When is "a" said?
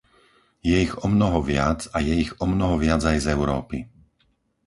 1.95-1.99